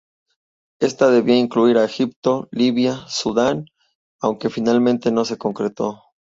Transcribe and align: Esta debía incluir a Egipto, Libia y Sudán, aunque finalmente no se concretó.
Esta 0.79 1.11
debía 1.11 1.37
incluir 1.37 1.77
a 1.77 1.83
Egipto, 1.83 2.47
Libia 2.51 3.03
y 3.05 3.09
Sudán, 3.09 3.65
aunque 4.19 4.49
finalmente 4.49 5.11
no 5.11 5.25
se 5.25 5.37
concretó. 5.37 6.01